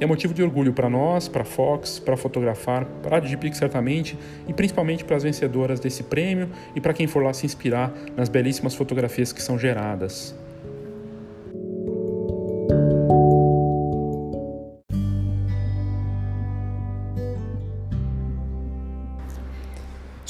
[0.00, 4.18] É motivo de orgulho para nós, para a Fox, para fotografar, para a Digipix certamente
[4.48, 8.28] e principalmente para as vencedoras desse prêmio e para quem for lá se inspirar nas
[8.28, 10.34] belíssimas fotografias que são geradas.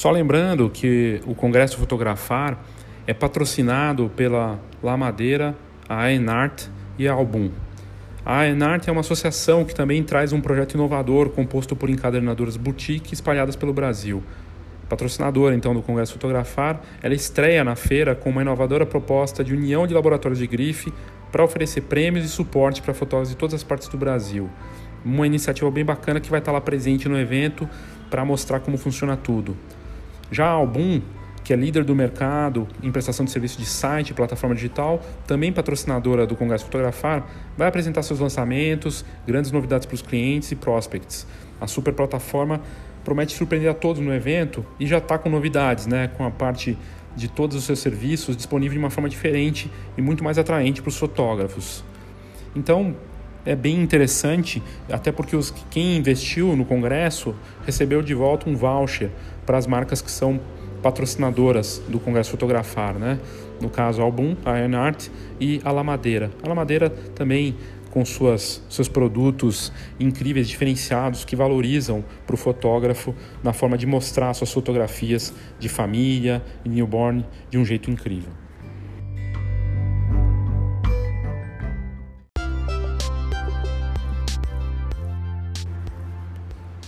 [0.05, 2.63] Só lembrando que o Congresso Fotografar
[3.07, 5.57] é patrocinado pela La Madeira,
[5.89, 6.67] a Enart
[6.99, 7.51] e a Album.
[8.23, 13.15] A Enart é uma associação que também traz um projeto inovador composto por encadernadoras boutique
[13.15, 14.23] espalhadas pelo Brasil.
[14.91, 19.87] Patrocinadora então do Congresso Fotografar, ela estreia na feira com uma inovadora proposta de união
[19.87, 20.93] de laboratórios de grife
[21.33, 24.51] para oferecer prêmios e suporte para fotógrafos de todas as partes do Brasil.
[25.03, 27.67] Uma iniciativa bem bacana que vai estar lá presente no evento
[28.11, 29.57] para mostrar como funciona tudo.
[30.35, 31.01] Já a Album,
[31.45, 35.53] que é líder do mercado em prestação de serviço de site e plataforma digital, também
[35.53, 37.25] patrocinadora do Congresso Fotografar,
[37.57, 41.25] vai apresentar seus lançamentos, grandes novidades para os clientes e prospects.
[41.61, 42.61] A super plataforma
[43.05, 46.09] promete surpreender a todos no evento e já está com novidades, né?
[46.09, 46.77] com a parte
[47.15, 50.89] de todos os seus serviços disponível de uma forma diferente e muito mais atraente para
[50.89, 51.85] os fotógrafos.
[52.57, 52.97] Então,
[53.45, 57.35] é bem interessante, até porque os, quem investiu no congresso
[57.67, 59.11] recebeu de volta um voucher
[59.45, 60.41] para as marcas que são
[60.83, 63.19] patrocinadoras do Congresso Fotografar, né?
[63.61, 65.09] No caso, a Album, a Iron Art
[65.41, 66.31] e a La Madeira.
[66.43, 67.57] A La Madeira também
[67.91, 74.35] com suas, seus produtos incríveis, diferenciados, que valorizam para o fotógrafo na forma de mostrar
[74.35, 78.44] suas fotografias de família e newborn de um jeito incrível.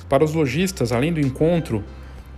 [0.08, 1.82] Para os lojistas, além do encontro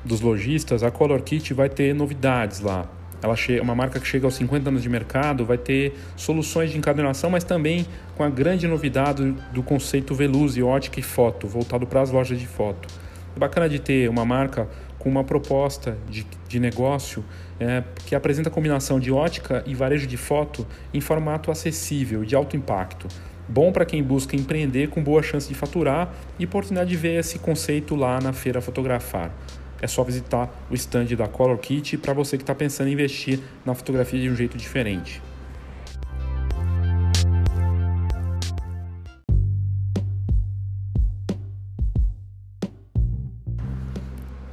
[0.05, 2.89] dos lojistas, a Color Kit vai ter novidades lá.
[3.21, 6.79] Ela é uma marca que chega aos 50 anos de mercado, vai ter soluções de
[6.79, 7.85] encadernação, mas também
[8.17, 12.47] com a grande novidade do conceito Veluze, ótica e foto, voltado para as lojas de
[12.47, 12.89] foto.
[13.35, 17.25] É bacana de ter uma marca com uma proposta de, de negócio
[17.59, 22.27] é, que apresenta a combinação de ótica e varejo de foto em formato acessível e
[22.27, 23.09] de alto impacto.
[23.49, 27.39] Bom para quem busca empreender com boa chance de faturar e oportunidade de ver esse
[27.39, 29.33] conceito lá na feira fotografar.
[29.81, 33.41] É só visitar o stand da Color Kit para você que está pensando em investir
[33.65, 35.23] na fotografia de um jeito diferente.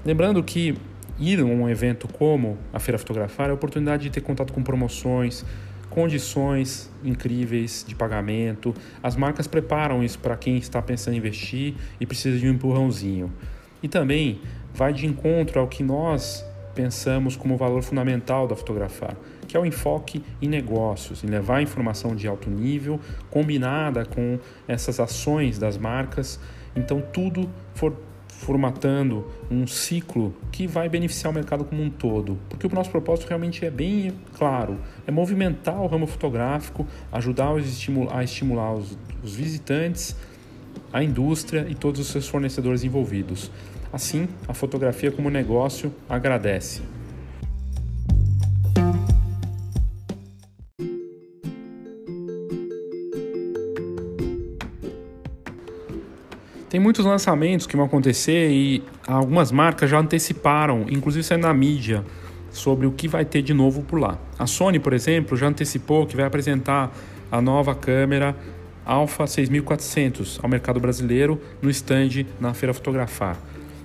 [0.05, 0.77] Lembrando que
[1.19, 4.61] ir a um evento como a Feira Fotografar é a oportunidade de ter contato com
[4.61, 5.43] promoções,
[5.95, 8.75] condições incríveis de pagamento.
[9.01, 13.31] As marcas preparam isso para quem está pensando em investir e precisa de um empurrãozinho.
[13.81, 14.41] E também
[14.73, 19.15] vai de encontro ao que nós pensamos como valor fundamental da fotografar,
[19.47, 24.99] que é o enfoque em negócios, em levar informação de alto nível combinada com essas
[24.99, 26.37] ações das marcas.
[26.75, 27.95] Então tudo for
[28.45, 32.37] formatando um ciclo que vai beneficiar o mercado como um todo.
[32.47, 34.77] Porque o nosso propósito realmente é bem claro:
[35.07, 37.49] é movimentar o ramo fotográfico, ajudar
[38.11, 40.15] a estimular os, visitantes,
[40.93, 43.49] a indústria e todos os seus fornecedores envolvidos.
[43.91, 46.81] Assim, a fotografia como negócio agradece.
[56.75, 62.03] Tem muitos lançamentos que vão acontecer e algumas marcas já anteciparam, inclusive saindo na mídia,
[62.51, 64.19] sobre o que vai ter de novo por lá.
[64.37, 66.93] A Sony, por exemplo, já antecipou que vai apresentar
[67.31, 68.35] a nova câmera
[68.85, 73.37] Alpha 6400 ao mercado brasileiro no stand na Feira Fotografar.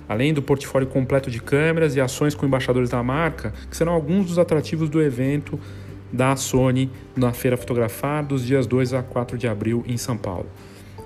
[0.09, 4.25] Além do portfólio completo de câmeras e ações com embaixadores da marca, que serão alguns
[4.25, 5.57] dos atrativos do evento
[6.11, 10.47] da Sony na Feira Fotografar dos dias 2 a 4 de abril em São Paulo.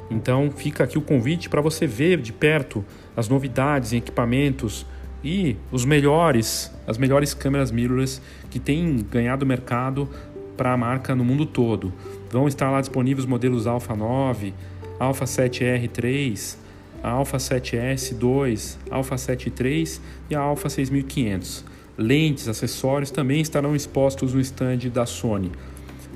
[0.10, 2.86] Então fica aqui o convite para você ver de perto
[3.16, 4.86] as novidades em equipamentos
[5.24, 10.08] e os melhores, as melhores câmeras mirrorless que têm ganhado mercado
[10.56, 11.92] para a marca no mundo todo.
[12.30, 14.54] Vão estar lá disponíveis modelos Alpha 9,
[15.00, 16.58] Alpha 7R3,
[17.02, 21.66] a Alpha 7S 2, Alpha 7 3 e a Alpha 6500.
[21.98, 25.52] Lentes, acessórios também estarão expostos no stand da Sony.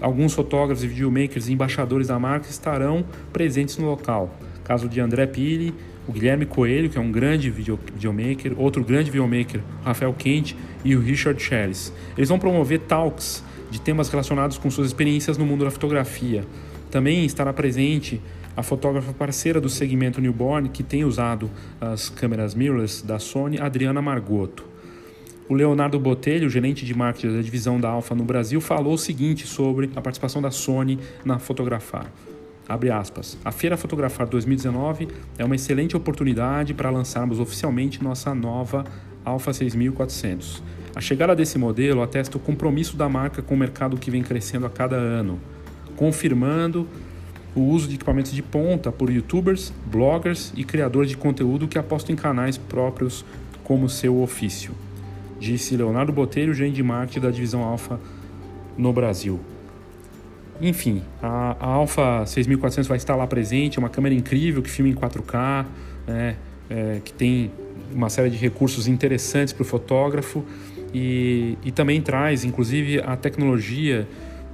[0.02, 4.34] Alguns fotógrafos e videomakers e embaixadores da marca estarão presentes no local.
[4.64, 5.74] Caso de André Pili,
[6.08, 10.96] o Guilherme Coelho, que é um grande video, videomaker, outro grande videomaker, Rafael Quente e
[10.96, 11.92] o Richard Cheris.
[12.18, 16.46] Eles vão promover talks de temas relacionados com suas experiências no mundo da fotografia.
[16.90, 18.22] Também estará presente
[18.56, 24.02] a fotógrafa parceira do segmento newborn que tem usado as câmeras mirrorless da Sony, Adriana
[24.02, 24.69] Margotto.
[25.50, 29.48] O Leonardo Botelho, gerente de marketing da divisão da Alfa no Brasil, falou o seguinte
[29.48, 32.06] sobre a participação da Sony na Fotografar.
[32.68, 33.36] Abre aspas.
[33.44, 35.08] A Feira Fotografar 2019
[35.40, 38.84] é uma excelente oportunidade para lançarmos oficialmente nossa nova
[39.26, 40.62] Alfa 6400.
[40.96, 44.68] A chegada desse modelo atesta o compromisso da marca com o mercado que vem crescendo
[44.68, 45.40] a cada ano,
[45.96, 46.88] confirmando
[47.56, 52.14] o uso de equipamentos de ponta por youtubers, bloggers e criadores de conteúdo que apostam
[52.14, 53.26] em canais próprios
[53.64, 54.76] como seu ofício,
[55.40, 58.00] disse Leonardo Botelho, gerente de marketing da divisão Alfa
[58.78, 59.40] no Brasil.
[60.62, 64.92] Enfim, a, a Alpha 6400 vai estar lá presente, é uma câmera incrível que filma
[64.92, 65.66] em 4K,
[66.06, 66.36] né,
[66.70, 67.52] é, que tem
[67.94, 70.44] uma série de recursos interessantes para o fotógrafo
[70.94, 74.08] e, e também traz, inclusive, a tecnologia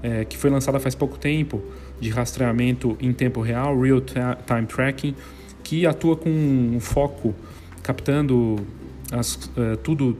[0.03, 1.61] é, que foi lançada faz pouco tempo
[1.99, 5.15] de rastreamento em tempo real, Real Time Tracking,
[5.63, 7.33] que atua com um foco
[7.81, 8.57] captando
[9.11, 10.17] as, é, tudo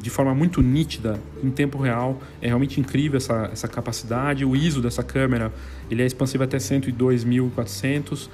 [0.00, 2.20] de forma muito nítida em tempo real.
[2.40, 4.44] É realmente incrível essa, essa capacidade.
[4.44, 5.52] O ISO dessa câmera
[5.90, 8.28] ele é expansivo até 102.400,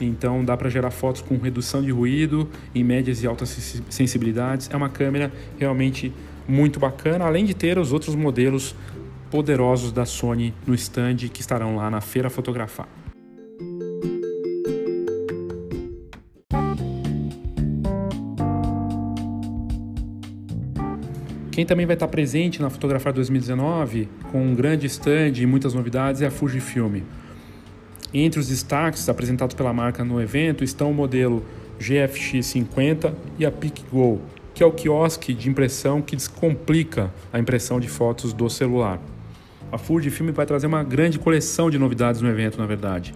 [0.00, 4.68] então dá para gerar fotos com redução de ruído em médias e altas sensibilidades.
[4.72, 6.12] É uma câmera realmente
[6.48, 8.74] muito bacana, além de ter os outros modelos
[9.30, 12.99] poderosos da Sony no stand que estarão lá na Feira Fotografar.
[21.60, 26.22] Quem também vai estar presente na Fotografar 2019, com um grande stand e muitas novidades,
[26.22, 27.02] é a Fujifilm.
[28.14, 31.44] Entre os destaques apresentados pela marca no evento estão o modelo
[31.78, 34.22] GFX 50 e a PicGo,
[34.54, 38.98] que é o quiosque de impressão que descomplica a impressão de fotos do celular.
[39.70, 43.12] A Fujifilm vai trazer uma grande coleção de novidades no evento, na verdade.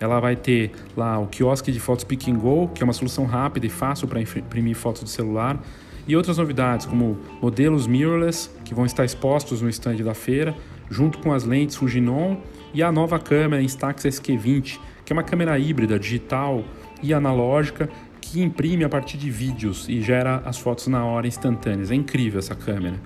[0.00, 3.66] Ela vai ter lá o quiosque de fotos Pick Go, que é uma solução rápida
[3.66, 5.62] e fácil para imprimir fotos do celular,
[6.06, 10.54] e outras novidades, como modelos mirrorless, que vão estar expostos no stand da feira,
[10.90, 12.36] junto com as lentes Fujinon
[12.72, 16.64] e a nova câmera Instax SQ20, que é uma câmera híbrida, digital
[17.02, 17.88] e analógica,
[18.20, 21.90] que imprime a partir de vídeos e gera as fotos na hora instantâneas.
[21.90, 22.96] É incrível essa câmera.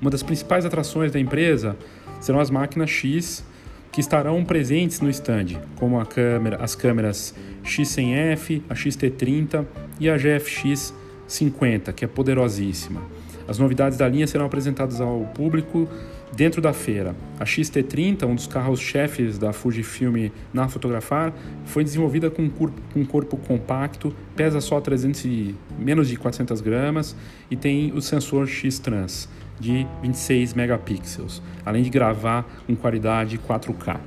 [0.00, 1.76] Uma das principais atrações da empresa
[2.20, 3.44] serão as máquinas X
[3.90, 7.32] que estarão presentes no stand, como câmera, as câmeras
[7.64, 9.64] X100F, a XT30
[10.00, 10.92] e a GFX
[11.34, 13.02] 50, que é poderosíssima.
[13.46, 15.88] As novidades da linha serão apresentadas ao público
[16.34, 17.14] dentro da feira.
[17.38, 21.32] A XT30, um dos carros-chefes da Fujifilm na fotografar,
[21.64, 22.50] foi desenvolvida com
[22.96, 27.14] um corpo compacto, pesa só 300 e, menos de 400 gramas
[27.50, 29.28] e tem o sensor X-Trans
[29.60, 34.00] de 26 megapixels, além de gravar com qualidade 4K.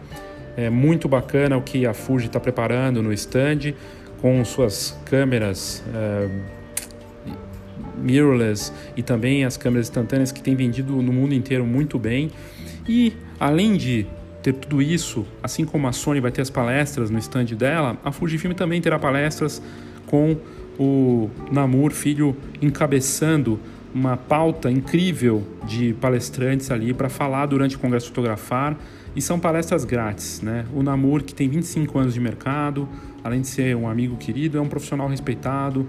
[0.58, 3.74] É muito bacana o que a Fuji está preparando no stand
[4.20, 5.84] com suas câmeras.
[5.94, 6.57] É,
[7.98, 12.32] mirrorless e também as câmeras instantâneas que têm vendido no mundo inteiro muito bem.
[12.88, 14.06] E além de
[14.42, 18.12] ter tudo isso, assim como a Sony vai ter as palestras no stand dela, a
[18.12, 19.62] Fujifilm também terá palestras
[20.06, 20.38] com
[20.80, 23.60] o Namur Filho encabeçando
[23.94, 28.78] uma pauta incrível de palestrantes ali para falar durante o Congresso Fotografar
[29.16, 30.66] e são palestras grátis, né?
[30.74, 32.88] O Namur, que tem 25 anos de mercado,
[33.24, 35.88] além de ser um amigo querido, é um profissional respeitado,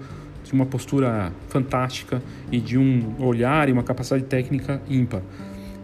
[0.49, 5.21] de uma postura fantástica e de um olhar e uma capacidade técnica ímpar.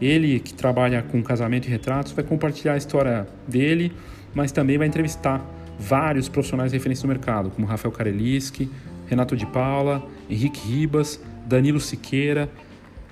[0.01, 3.93] Ele, que trabalha com casamento e retratos, vai compartilhar a história dele,
[4.33, 5.45] mas também vai entrevistar
[5.77, 8.67] vários profissionais de referência no mercado, como Rafael Kareliski,
[9.05, 12.49] Renato de Paula, Henrique Ribas, Danilo Siqueira,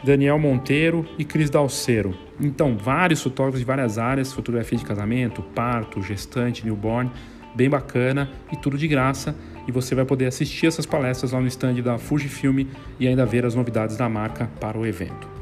[0.04, 2.18] Daniel Monteiro e Cris Dalcero.
[2.42, 7.12] Então, vários fotógrafos de várias áreas, fotografia de casamento, parto, gestante, newborn,
[7.56, 9.36] bem bacana e tudo de graça
[9.68, 12.66] e você vai poder assistir essas palestras lá no stand da Fujifilm
[13.00, 15.34] e ainda ver as novidades da marca para o evento.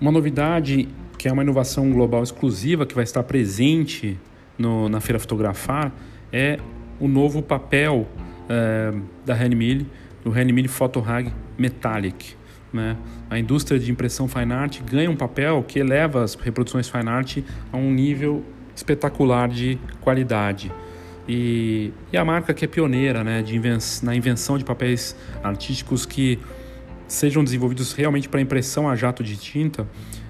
[0.00, 0.88] Uma novidade
[1.18, 4.18] que é uma inovação global exclusiva que vai estar presente
[4.56, 5.92] no, na Feira Fotografar
[6.32, 6.58] é
[6.98, 8.08] o novo papel
[8.48, 8.92] é,
[9.26, 9.86] da Renmil,
[10.24, 11.04] o Renmil Photo
[11.58, 12.39] Metallic.
[12.72, 12.96] Né?
[13.28, 17.38] A indústria de impressão fine art ganha um papel que eleva as reproduções fine art
[17.72, 18.44] a um nível
[18.74, 20.72] espetacular de qualidade.
[21.28, 26.38] E, e a marca que é pioneira né, inven na invenção de papéis artísticos que
[27.06, 29.86] sejam desenvolvidos realmente para impressão a jato de tinta,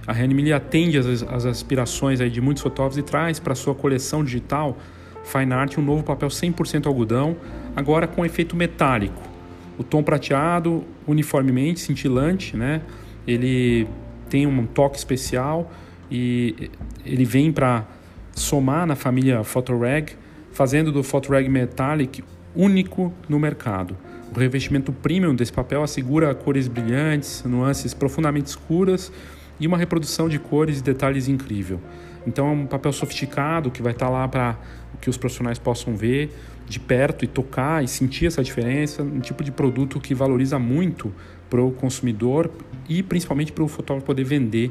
[0.07, 4.76] a Reanimile atende as aspirações aí de muitos fotógrafos e traz para sua coleção digital
[5.22, 7.36] Fine Art um novo papel 100% algodão,
[7.76, 9.30] agora com efeito metálico.
[9.79, 12.83] O tom prateado, uniformemente cintilante, né?
[13.27, 13.87] ele
[14.29, 15.71] tem um toque especial
[16.11, 16.71] e
[17.05, 17.87] ele vem para
[18.33, 20.12] somar na família Photoreg,
[20.53, 22.23] fazendo do Photoreg Metallic
[22.55, 23.97] único no mercado.
[24.35, 29.12] O revestimento premium desse papel assegura cores brilhantes, nuances profundamente escuras
[29.59, 31.81] e uma reprodução de cores e detalhes incrível.
[32.27, 34.59] Então é um papel sofisticado que vai estar lá para
[35.01, 36.33] que os profissionais possam ver
[36.71, 41.12] de perto e tocar e sentir essa diferença, um tipo de produto que valoriza muito
[41.51, 42.49] para o consumidor
[42.89, 44.71] e principalmente para o fotógrafo poder vender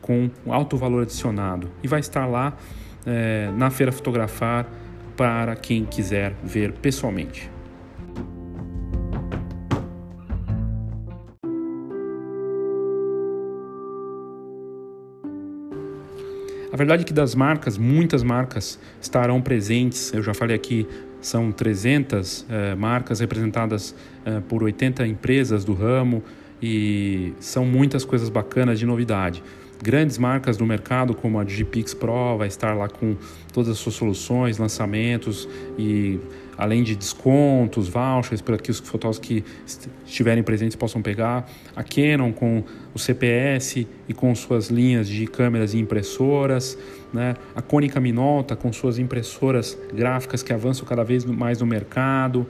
[0.00, 1.68] com alto valor adicionado.
[1.82, 2.56] E vai estar lá
[3.04, 4.68] é, na Feira Fotografar
[5.16, 7.50] para quem quiser ver pessoalmente.
[16.72, 20.10] A verdade é que das marcas, muitas marcas estarão presentes.
[20.14, 20.86] Eu já falei aqui,
[21.22, 23.94] são 300 é, marcas representadas
[24.24, 26.22] é, por 80 empresas do ramo
[26.60, 29.42] e são muitas coisas bacanas de novidade.
[29.82, 33.16] Grandes marcas do mercado, como a Digipix Pro, vai estar lá com
[33.52, 36.20] todas as suas soluções, lançamentos e
[36.56, 39.44] além de descontos, vouchers para que os fotógrafos que
[40.06, 41.48] estiverem presentes possam pegar.
[41.74, 42.62] A Canon com
[42.94, 46.78] o CPS e com suas linhas de câmeras e impressoras.
[47.12, 47.34] Né?
[47.54, 52.46] A Konica Minolta com suas impressoras gráficas que avançam cada vez mais no mercado.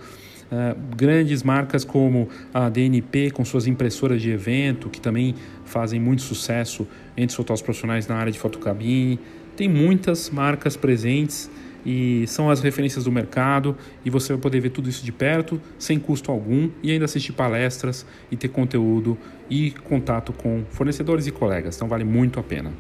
[0.53, 5.35] Uh, grandes marcas como a DNP com suas impressoras de evento, que também
[5.65, 6.87] fazem muito sucesso
[7.17, 9.19] entre os fotógrafos profissionais na área de fotocabine.
[9.57, 11.51] Tem muitas marcas presentes
[11.85, 15.61] e são as referências do mercado e você vai poder ver tudo isso de perto,
[15.79, 19.19] sem custo algum e ainda assistir palestras e ter conteúdo
[19.51, 21.77] e contato com fornecedores e colegas.
[21.77, 22.73] Então vale muito a pena.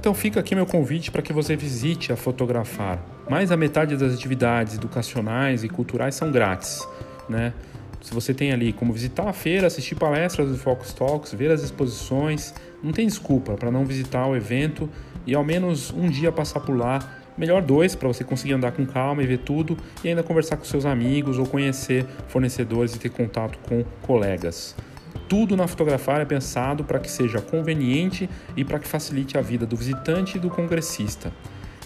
[0.00, 2.98] Então fica aqui meu convite para que você visite a Fotografar.
[3.28, 6.88] Mais da metade das atividades educacionais e culturais são grátis,
[7.28, 7.52] né?
[8.00, 11.62] Se você tem ali como visitar a feira, assistir palestras do Focus Talks, ver as
[11.62, 14.88] exposições, não tem desculpa para não visitar o evento
[15.26, 16.98] e ao menos um dia passar por lá.
[17.36, 20.64] Melhor dois para você conseguir andar com calma e ver tudo e ainda conversar com
[20.64, 24.74] seus amigos ou conhecer fornecedores e ter contato com colegas.
[25.28, 29.64] Tudo na Fotografar é pensado para que seja conveniente e para que facilite a vida
[29.64, 31.32] do visitante e do congressista.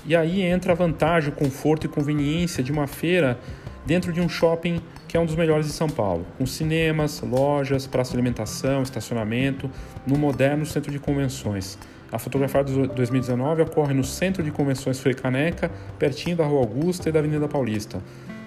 [0.07, 3.39] E aí entra a vantagem, o conforto e conveniência de uma feira
[3.85, 7.87] dentro de um shopping que é um dos melhores de São Paulo, com cinemas, lojas,
[7.87, 9.71] praça de alimentação, estacionamento,
[10.07, 11.79] no moderno centro de convenções.
[12.11, 17.13] A Fotografar 2019 ocorre no Centro de Convenções Frei Caneca, pertinho da Rua Augusta e
[17.13, 18.01] da Avenida Paulista